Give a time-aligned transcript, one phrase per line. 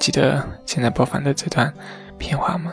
[0.00, 1.72] 记得现在播放的这段
[2.18, 2.72] 片花吗？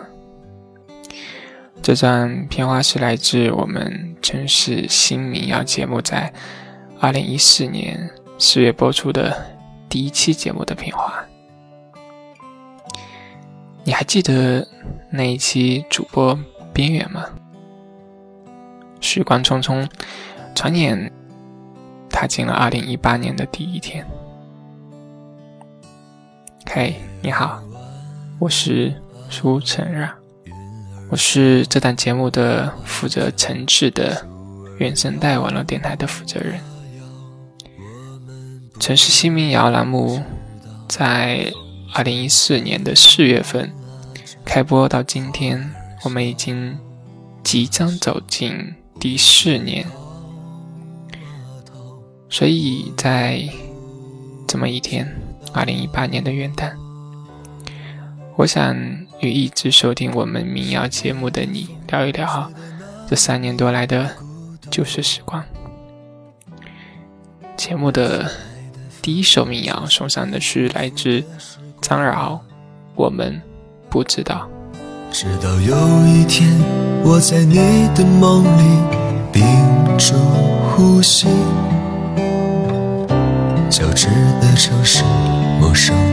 [1.83, 6.33] 这段片花是来自我们城市新民谣节目在
[6.99, 8.09] 二零一四年
[8.39, 9.45] 四月播出的
[9.89, 11.23] 第一期节目的片花。
[13.83, 14.65] 你还记得
[15.11, 16.37] 那一期主播
[16.73, 17.25] 边缘吗？
[19.01, 19.85] 时光匆匆，
[20.55, 21.11] 转眼
[22.09, 24.05] 踏进了二零一八年的第一天。
[26.69, 27.63] 嘿，你好，
[28.39, 28.93] 我是
[29.29, 30.13] 苏晨让，
[31.09, 34.27] 我是这档节目的负责承制的
[34.77, 36.59] 原声带网络电台的负责人。
[38.79, 40.21] 城市新民谣栏目
[40.89, 41.51] 在
[41.93, 43.71] 二零一四年的四月份
[44.45, 46.77] 开播到今天，我们已经
[47.43, 49.85] 即将走进第四年，
[52.29, 53.41] 所以在
[54.45, 55.07] 这么一天。
[55.53, 56.71] 二零一八年的元旦，
[58.35, 58.75] 我想
[59.19, 62.51] 与一直收听我们民谣节目的你聊一聊
[63.09, 64.11] 这三年多来的
[64.69, 65.43] 旧时时光。
[67.55, 68.29] 节目的
[69.01, 71.23] 第一首民谣送上的是来自
[71.81, 72.33] 张饶，
[72.95, 73.41] 《我们
[73.89, 74.47] 不知道》。
[75.11, 76.47] 直到有一天，
[77.03, 77.55] 我在你
[77.95, 78.81] 的梦里
[79.31, 79.43] 屏
[79.97, 80.13] 住
[80.69, 81.27] 呼吸。
[83.69, 84.07] 交织
[84.41, 85.03] 的城市，
[85.77, 86.06] 生。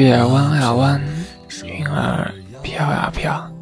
[0.00, 0.98] 月儿弯啊弯，
[1.62, 3.52] 云儿飘啊飘。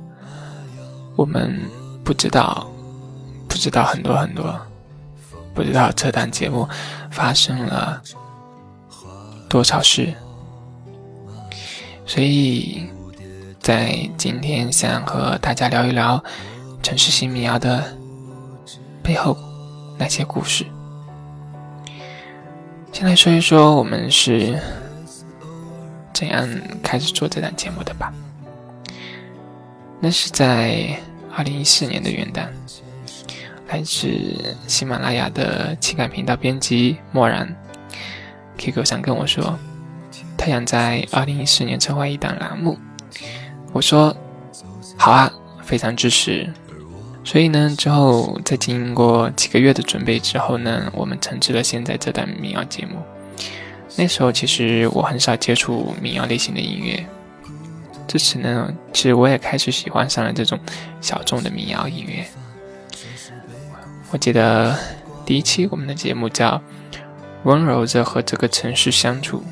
[1.17, 1.61] 我们
[2.05, 2.65] 不知道，
[3.49, 4.57] 不知道很多很多，
[5.53, 6.69] 不知道这档节目
[7.11, 8.01] 发生了
[9.49, 10.15] 多少事。
[12.07, 12.87] 所以
[13.59, 16.23] 在今天，想和大家聊一聊
[16.85, 17.83] 城市新民谣的
[19.03, 19.37] 背后
[19.99, 20.65] 那些故事。
[22.93, 24.57] 先来说一说，我们是。
[26.19, 26.49] 怎样
[26.83, 28.13] 开始做这档节目的吧？
[30.01, 30.99] 那是在
[31.33, 32.49] 二零一四年的元旦，
[33.69, 37.55] 来自喜马拉雅的情感频道编辑漠然
[38.57, 39.57] QQ 上跟我说，
[40.37, 42.77] 他想在二零一四年策划一档栏目。
[43.73, 44.13] 我说
[44.97, 46.53] 好啊，非常支持。
[47.23, 52.97] 所以呢，之后在经过几个月的准备之后呢，我们成制了现在这档民谣节目。
[54.01, 57.05] 那时候其实我很少接触民谣类型的音乐，
[58.07, 60.57] 自此呢，其实我也开始喜欢上了这种
[61.01, 62.25] 小众的民谣音乐。
[64.13, 64.79] 我记得
[65.27, 66.53] 第一期我们的节目叫
[67.43, 69.43] 《温柔着和这个城市相处》，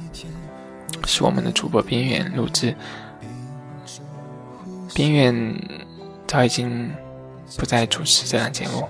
[1.08, 2.72] 是我们的主播边缘录制。
[4.94, 5.60] 边缘
[6.24, 6.88] 早已经
[7.58, 8.86] 不再主持这档节目，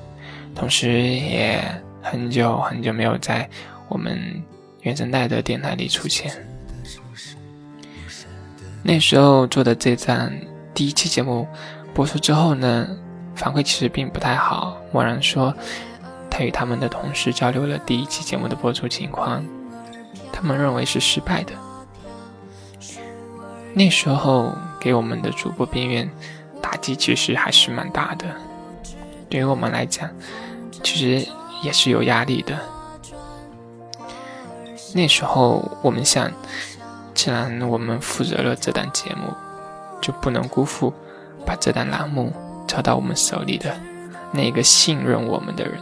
[0.55, 1.65] 同时也
[2.03, 3.49] 很久很久没有在
[3.89, 4.45] 我们。
[4.87, 6.33] 原声带的电台里出现，
[8.85, 10.33] 那时候做的这站
[10.73, 11.45] 第一期节目
[11.93, 12.87] 播出之后呢，
[13.35, 14.81] 反馈其实并不太好。
[14.93, 15.53] 默然说，
[16.31, 19.45] 他与他们的同事交流了第一期节目的播出情况，
[20.33, 21.53] 他们认为是失败的。
[23.75, 26.09] 那时候给我们的主播边缘
[26.63, 28.25] 打击其实还是蛮大的，
[29.29, 30.09] 对于我们来讲，
[30.85, 31.29] 其实
[31.65, 32.57] 也是有压力的。
[34.97, 36.33] 那时候我们想，
[37.13, 39.31] 既然我们负责了这档节目，
[40.01, 40.91] 就不能辜负
[41.45, 42.33] 把这档栏目
[42.67, 43.79] 交到我们手里的
[44.33, 45.75] 那个信任我们的人。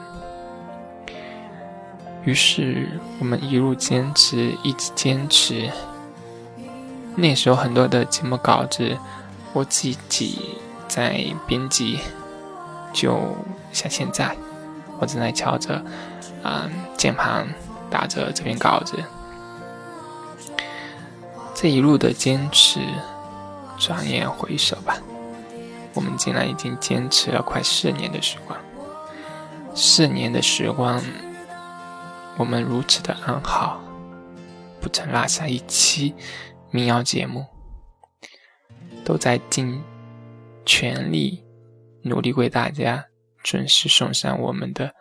[2.24, 2.88] 于是
[3.20, 5.70] 我们一路坚持，一直坚持。
[7.14, 8.98] 那时候很多的节目稿子
[9.52, 10.56] 我自己
[10.88, 12.00] 在编辑，
[12.92, 13.16] 就
[13.72, 14.36] 像现在，
[14.98, 15.80] 我正在敲着，
[16.42, 17.46] 嗯，键盘
[17.94, 18.98] 打着这篇稿子。
[21.54, 22.80] 这一路的坚持，
[23.78, 24.98] 转眼回首吧，
[25.94, 28.58] 我们竟然已经坚持了快四年的时光。
[29.76, 31.00] 四年的时光，
[32.36, 33.80] 我们如此的安好，
[34.80, 36.12] 不曾落下一期
[36.72, 37.46] 民谣节目。
[39.04, 39.80] 都在尽
[40.64, 41.44] 全力
[42.02, 43.04] 努力为大家
[43.42, 44.94] 准时送上我们的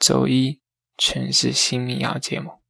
[0.00, 0.58] 周一
[1.04, 2.61] 城市新民谣节目。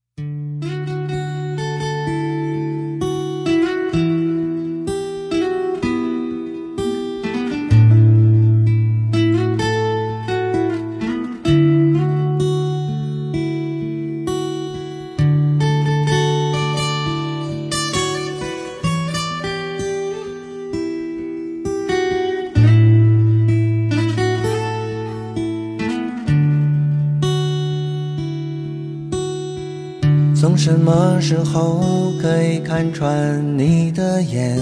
[30.43, 34.59] 从什么时候可以看穿你的眼？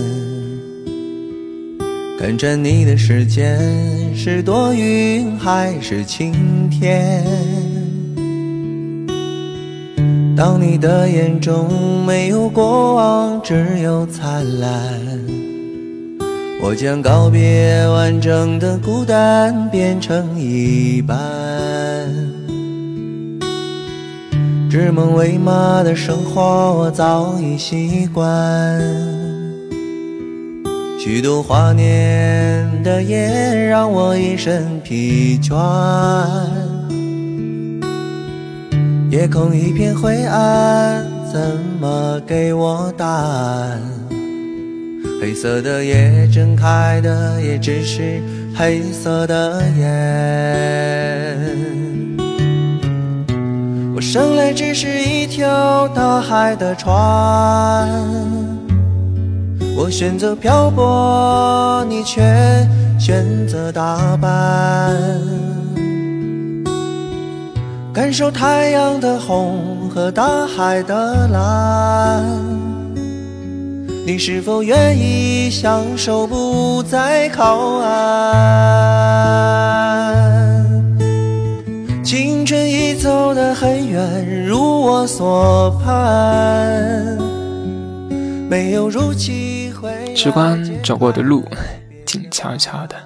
[2.18, 7.24] 看着你的时间是多云还是晴天？
[10.36, 14.70] 当你的眼中没有过往，只有灿烂，
[16.62, 21.39] 我将告别完整的孤单，变成一半。
[24.82, 28.80] 指梦为马的生活，我早已习惯。
[30.98, 35.54] 虚度华年的夜，让我一身疲倦。
[39.10, 41.38] 夜空一片灰暗，怎
[41.78, 43.82] 么给我答案？
[45.20, 48.22] 黑色的夜，睁开的也只是
[48.56, 51.36] 黑色的眼。
[54.00, 56.90] 我生来只是一条大海的船，
[59.76, 62.22] 我选择漂泊，你却
[62.98, 64.96] 选择打扮，
[67.92, 72.24] 感受太阳的红和大海的蓝。
[74.06, 78.00] 你是否愿意享受不再靠岸？
[82.02, 87.18] 青春已走得很远，如我所盼。
[90.14, 91.42] 时光走过的路，
[92.04, 92.96] 静悄悄的。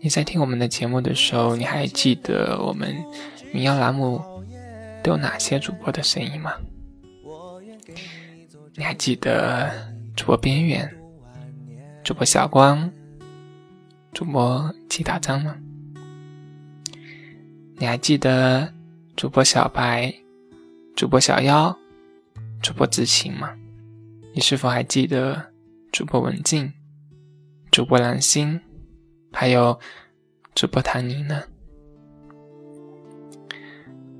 [0.00, 2.96] 你在听我们的节目的时候，你还记得我们
[3.52, 4.22] 民谣栏目
[5.02, 6.52] 都有哪些主播的声音吗？
[8.74, 9.70] 你还记得
[10.16, 10.90] 主播边缘、
[12.02, 12.90] 主播小光、
[14.14, 15.54] 主播季大张吗？
[17.80, 18.70] 你还记得
[19.16, 20.12] 主播小白、
[20.94, 21.74] 主播小妖、
[22.60, 23.56] 主播知情吗？
[24.34, 25.42] 你是否还记得
[25.90, 26.70] 主播文静、
[27.70, 28.60] 主播蓝心，
[29.32, 29.80] 还有
[30.54, 31.42] 主播谭宁呢？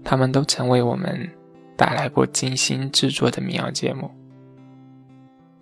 [0.03, 1.29] 他们都曾为我们
[1.77, 4.11] 带来过精心制作的民谣节目，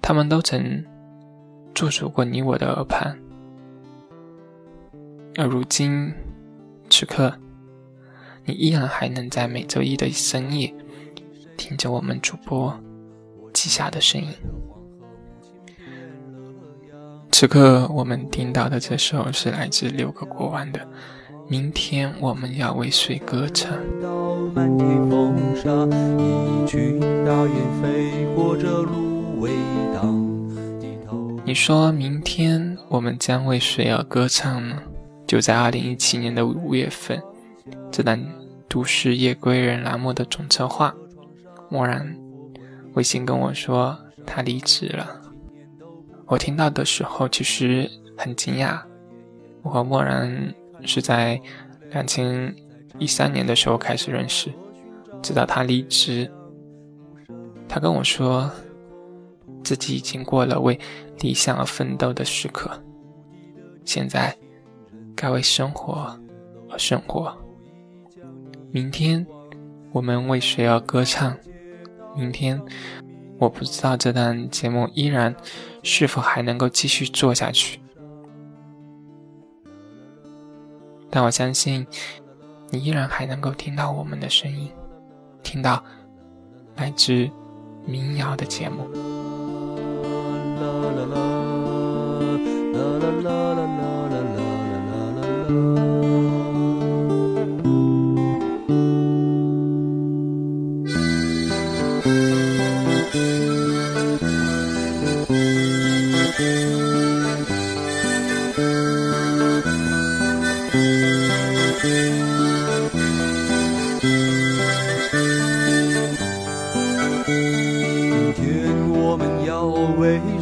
[0.00, 0.84] 他们都曾
[1.74, 3.18] 驻足过你我的耳畔，
[5.34, 6.14] 而如今，
[6.88, 7.36] 此刻。
[8.48, 10.72] 你依然还能在每周一的深夜
[11.58, 12.74] 听着我们主播
[13.52, 14.28] 记下的声音。
[17.30, 20.80] 此刻我们听到的这首是来自六个国王的
[21.46, 23.76] 《明天我们要为谁歌唱》。
[31.44, 34.78] 你说明天我们将为谁而歌唱呢？
[35.26, 37.22] 就在二零一七年的五月份，
[37.92, 38.18] 这档。
[38.68, 40.94] 都市夜归人栏目的总策划
[41.70, 42.16] 默然
[42.94, 45.20] 微信跟我说他离职了。
[46.26, 48.80] 我听到的时候其实很惊讶。
[49.62, 51.40] 我和默然是在
[51.90, 52.54] 两千
[52.98, 54.52] 一三年的时候开始认识，
[55.22, 56.30] 直到他离职，
[57.68, 58.50] 他跟我说
[59.64, 60.78] 自己已经过了为
[61.20, 62.70] 理想而奋斗的时刻，
[63.84, 64.36] 现在
[65.16, 66.18] 该为生活
[66.70, 67.36] 而生活。
[68.70, 69.26] 明天，
[69.92, 71.34] 我们为谁而歌唱？
[72.14, 72.60] 明天，
[73.38, 75.34] 我不知道这档节目依然
[75.82, 77.80] 是否还能够继续做下去，
[81.08, 81.86] 但我相信，
[82.70, 84.70] 你依然还能够听到我们的声音，
[85.42, 85.82] 听到
[86.76, 87.30] 来自
[87.86, 88.86] 民谣的节目。
[90.60, 91.14] 啦啦啦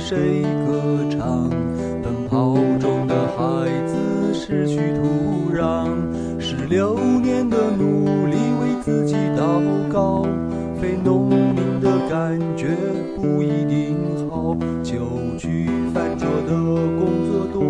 [0.09, 1.51] 谁歌唱？
[2.01, 5.89] 奔跑中的孩子失去土壤，
[6.39, 9.61] 十六年的努力为自己祷
[9.93, 10.25] 告。
[10.81, 12.69] 非农民的感觉
[13.17, 13.97] 不一定
[14.31, 14.95] 好，就
[15.37, 17.61] 去饭桌的工作多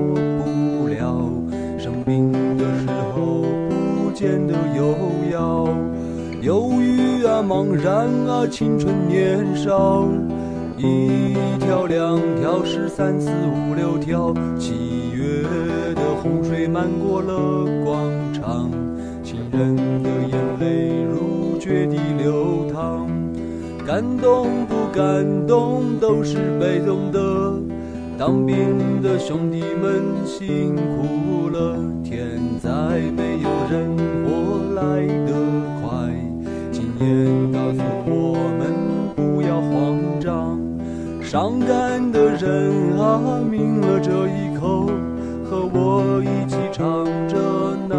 [0.44, 1.32] 不了。
[1.78, 4.94] 生病的时候不见得有
[5.32, 5.66] 药，
[6.42, 10.06] 忧郁啊，茫然啊，青春年少。
[10.78, 12.20] 一条两
[12.96, 15.42] 三四五六条，七月
[15.94, 18.70] 的洪水漫过了广场，
[19.22, 23.06] 亲人的眼泪如决堤流淌，
[23.86, 27.52] 感动不感动都是被动的，
[28.16, 28.56] 当兵
[29.02, 32.70] 的兄弟们辛苦了，天灾
[33.14, 35.34] 没有人活来得
[35.82, 36.14] 快，
[36.72, 38.72] 经验告诉我们
[39.14, 40.55] 不要慌张。
[41.26, 44.86] 伤感的人啊，抿了这一口，
[45.44, 47.36] 和我一起唱着
[47.88, 47.98] 难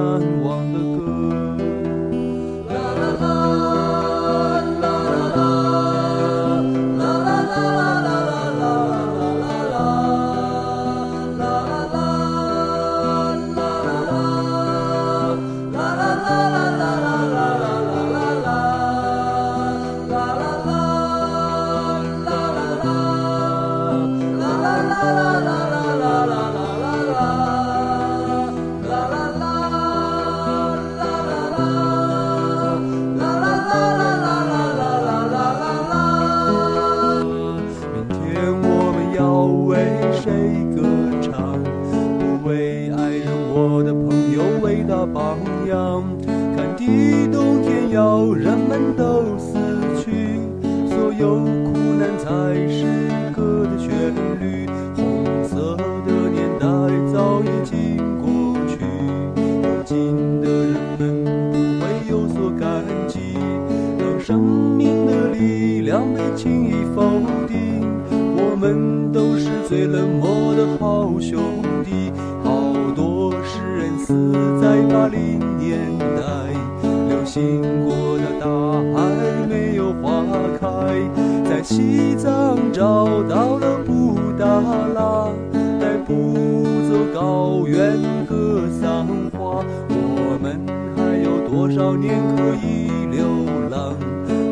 [85.80, 89.64] 带不走高原格桑花。
[89.90, 90.60] 我们
[90.96, 93.26] 还有多少年可以流
[93.70, 93.96] 浪？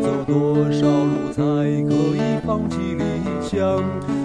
[0.01, 1.41] 走多少路才
[1.87, 3.03] 可以放弃理
[3.41, 3.83] 想？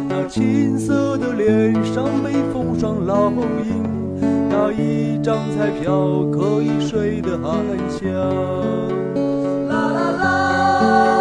[0.08, 3.30] 那青涩的脸上被风霜烙
[3.64, 7.54] 印，那一张彩票可以睡得安
[7.88, 8.08] 详。
[9.68, 11.19] 啦啦，啦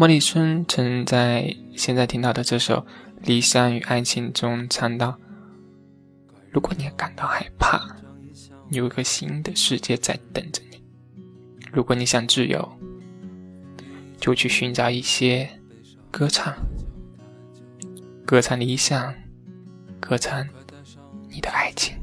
[0.00, 2.86] 莫里森曾在现在听到的这首
[3.26, 5.18] 《理想与爱情》中唱到
[6.50, 7.86] ：“如果你感到害怕，
[8.70, 10.78] 有一个新的世界在等着你；
[11.70, 12.66] 如果你想自由，
[14.18, 15.46] 就去寻找一些
[16.10, 16.56] 歌唱，
[18.24, 19.14] 歌唱理想，
[20.00, 20.48] 歌唱
[21.28, 21.94] 你的爱情。”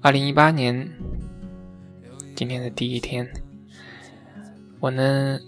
[0.00, 0.90] 二零一八年，
[2.34, 3.30] 今天的第一天，
[4.80, 5.38] 我呢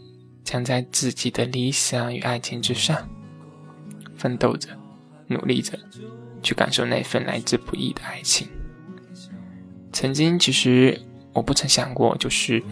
[0.42, 3.08] 将在自己的理想与爱情之上
[4.16, 4.68] 奋斗着、
[5.28, 5.78] 努力着，
[6.42, 8.48] 去感受那份来之不易的爱情。
[9.92, 11.00] 曾经，其实
[11.32, 12.62] 我不曾想过，就是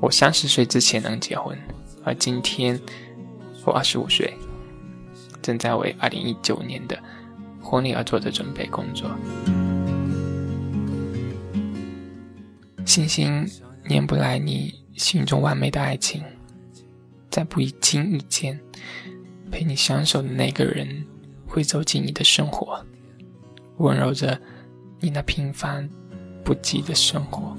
[0.00, 1.58] 我三十岁之前能结婚，
[2.04, 2.78] 而今天
[3.64, 4.34] 我二十五岁，
[5.40, 6.98] 正在为二零一九年的
[7.60, 9.10] 婚礼而做着准备工作。
[12.84, 13.48] 星星
[13.88, 16.22] 念不来你心中完美的爱情，
[17.30, 18.58] 在不经意间
[19.50, 21.04] 陪你相守的那个人
[21.46, 22.84] 会走进你的生活，
[23.78, 24.40] 温柔着
[25.00, 25.88] 你那平凡
[26.44, 27.56] 不羁的生活。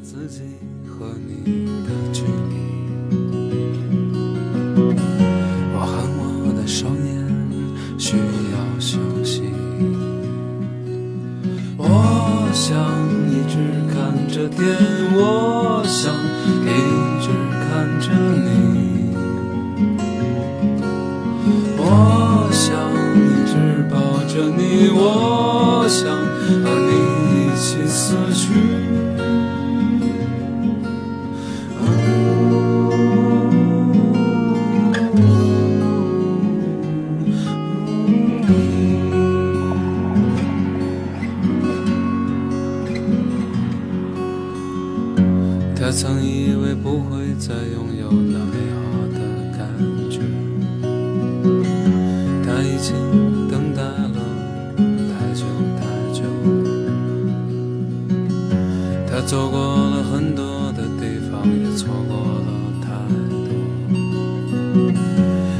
[59.15, 62.49] 他走过了很多的地方，也错过了
[62.82, 62.88] 太
[63.30, 63.45] 多。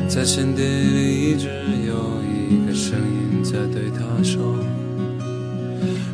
[0.08, 1.50] 在心底里一直
[1.86, 4.42] 有一个声音在对他说。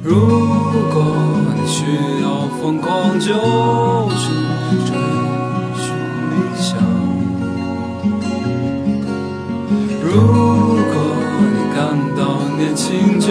[0.04, 0.18] 如
[0.94, 1.16] 果
[1.56, 1.86] 你需
[2.22, 3.28] 要疯狂，就
[4.18, 4.26] 去
[4.86, 4.92] 追
[5.78, 5.96] 寻
[6.32, 6.76] 理想；
[10.04, 10.12] 如
[10.92, 10.94] 果
[11.40, 11.78] 你感
[12.18, 12.20] 到
[12.58, 13.28] 年轻，就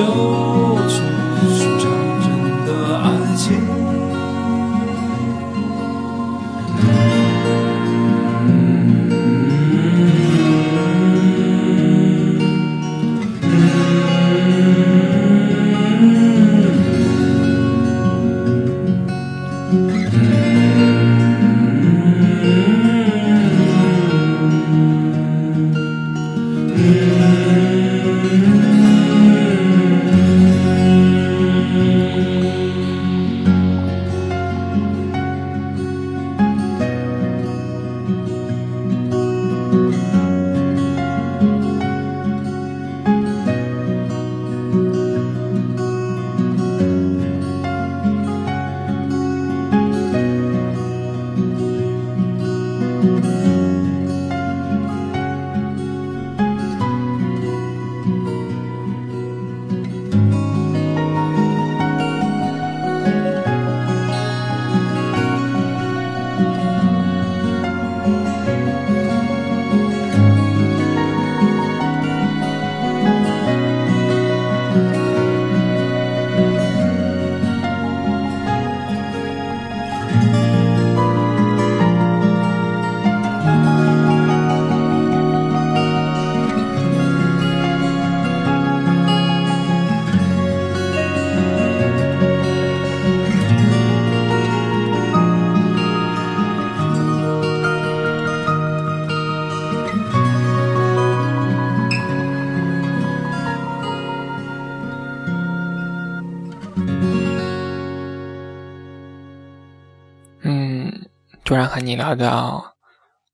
[111.68, 112.74] 和你聊到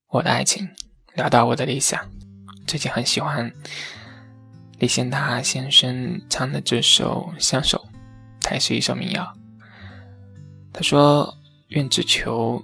[0.09, 0.69] 我的爱情，
[1.15, 2.01] 聊到我的理想，
[2.67, 3.53] 最近很喜欢
[4.79, 7.79] 李贤达先生唱的这首《相守》，
[8.41, 9.33] 它也是一首民谣。
[10.73, 11.33] 他说
[11.71, 12.61] ：“愿只求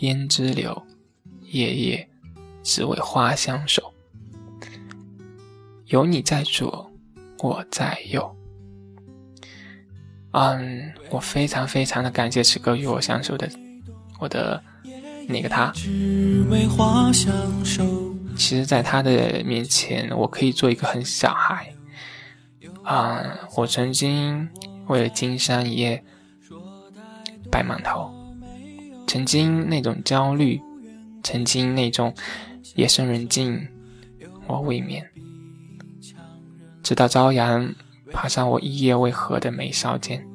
[0.00, 0.84] 胭脂柳，
[1.42, 2.08] 夜夜
[2.64, 3.94] 只为花相守。
[5.86, 6.90] 有你在左，
[7.38, 8.36] 我在右。”
[10.32, 13.48] 嗯，我非常非常的感谢此刻与我相守的。
[14.18, 14.60] 我的
[15.28, 15.70] 那个他。
[18.36, 21.72] 其实，在他的面前，我可以做一个很小孩。
[22.82, 23.22] 啊，
[23.56, 24.48] 我曾经
[24.86, 26.02] 为了金山一夜
[27.50, 28.10] 白满头，
[29.06, 30.58] 曾经那种焦虑，
[31.22, 32.14] 曾经那种
[32.76, 33.68] 夜深人静，
[34.46, 35.06] 我未眠。
[36.82, 37.74] 直到朝阳
[38.10, 40.26] 爬上我一夜未合的眉梢间，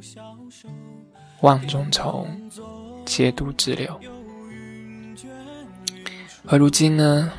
[1.42, 2.28] 望中愁，
[3.06, 4.00] 皆渡自流。
[6.48, 7.32] 而如今呢？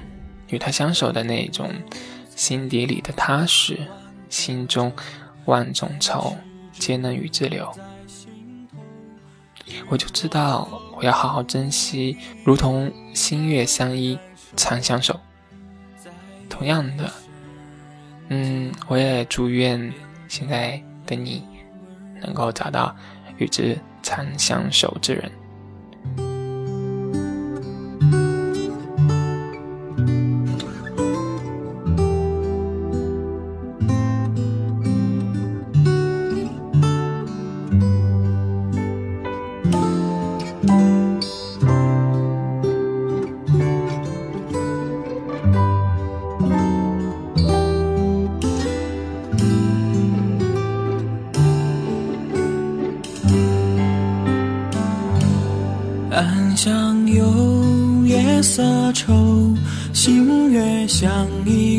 [0.49, 1.73] 与他相守的那种
[2.37, 3.79] 心底里的踏实，
[4.29, 4.93] 心中
[5.47, 6.37] 万种愁
[6.73, 7.73] 皆能与之流。
[9.89, 14.19] 我就知道我要好好珍惜，如同星月相依，
[14.55, 15.19] 长相守。
[16.49, 17.11] 同样的，
[18.29, 19.93] 嗯，我也祝愿
[20.29, 21.43] 现在的你
[22.21, 22.95] 能够找到
[23.39, 25.33] 与之长相守之人。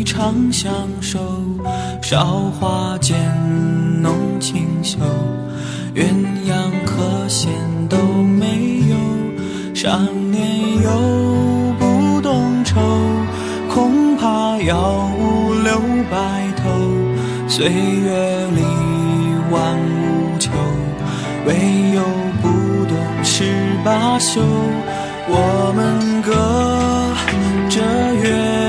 [0.06, 0.72] 长相
[1.02, 1.20] 守，
[2.02, 3.18] 韶华渐
[4.02, 4.98] 浓清秀，
[5.94, 6.06] 鸳
[6.48, 6.54] 鸯
[6.86, 7.52] 和弦
[7.90, 8.96] 都没有。
[9.74, 10.00] 少
[10.32, 10.90] 年又
[11.78, 12.80] 不懂愁，
[13.70, 15.78] 恐怕要五留
[16.10, 16.70] 白头。
[17.48, 18.62] 岁月里
[19.52, 20.52] 万物求，
[21.46, 21.54] 唯
[21.94, 22.02] 有
[22.42, 23.44] 不懂十
[23.84, 24.40] 八宿。
[25.28, 26.75] 我们各
[27.76, 27.82] 着
[28.24, 28.65] 月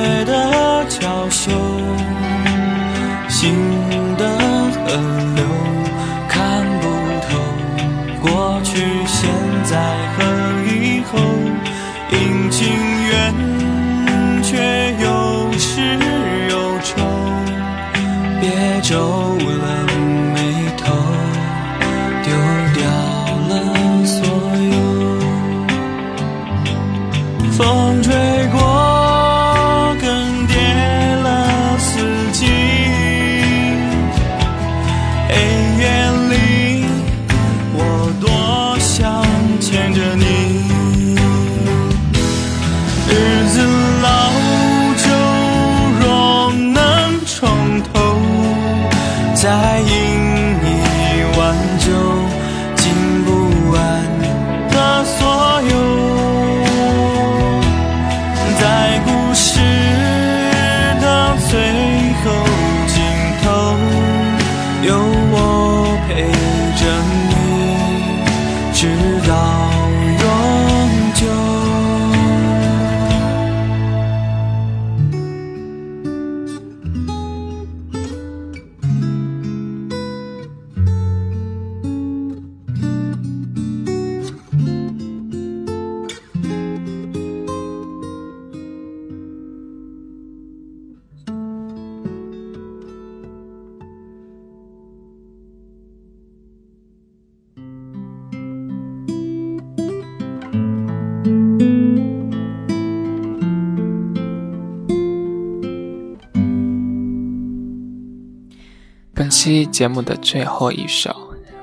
[109.37, 111.15] 期节目的最后一首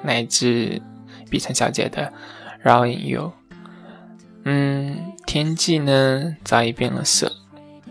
[0.04, 0.80] 来自
[1.28, 2.14] 碧城小姐的
[2.70, 3.34] 《Rowing You》。
[4.44, 7.32] 嗯，天际呢早已变了色，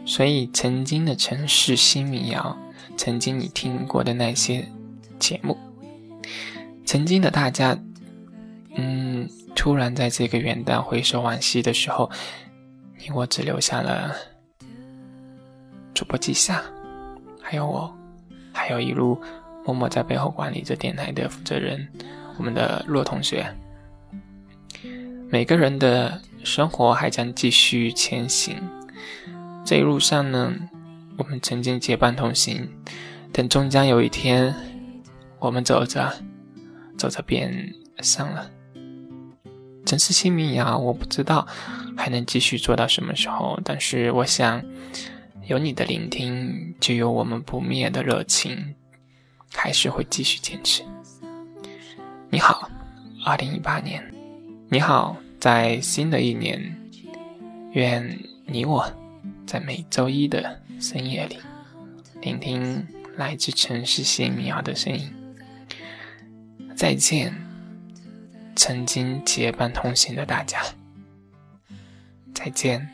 [0.07, 2.57] 所以曾经的城市新民谣，
[2.97, 4.69] 曾经你听过的那些
[5.19, 5.59] 节目，
[6.87, 7.77] 曾经的大家，
[8.77, 12.09] 嗯，突然在这个元旦回首往昔的时候，
[13.01, 14.15] 你我只留下了
[15.93, 16.63] 主播季夏，
[17.43, 17.93] 还有我，
[18.53, 19.21] 还有一路。
[19.65, 21.89] 默默在背后管理着电台的负责人，
[22.37, 23.47] 我们的洛同学。
[25.31, 28.57] 每个人的生活还将继续前行，
[29.65, 30.53] 这一路上呢，
[31.17, 32.69] 我们曾经结伴同行，
[33.33, 34.55] 但终将有一天，
[35.39, 36.13] 我们走着
[36.99, 38.51] 走着便散了。
[39.87, 41.47] 城市新民谣，我不知道
[41.97, 44.63] 还能继续做到什么时候，但是我想，
[45.47, 48.75] 有你的聆听，就有我们不灭的热情。
[49.53, 50.83] 还是会继续坚持。
[52.31, 52.71] 你好，
[53.25, 54.03] 二零一八年，
[54.69, 56.75] 你好，在新的一年，
[57.73, 58.91] 愿你我
[59.47, 61.39] 在每周一的深夜里，
[62.21, 62.87] 聆听
[63.17, 65.13] 来自城市新民谣的声音。
[66.75, 67.33] 再见，
[68.57, 70.61] 曾经结伴同行的大家。
[72.35, 72.89] 再见，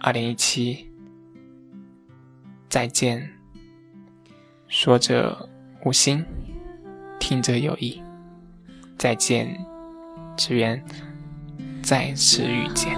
[0.00, 0.88] 二零一七。
[2.68, 3.30] 再见，
[4.74, 5.46] 说者
[5.84, 6.24] 无心，
[7.20, 8.02] 听者有意。
[8.96, 9.54] 再见，
[10.34, 10.82] 只愿
[11.82, 12.96] 再次遇见。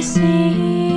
[0.00, 0.89] I see.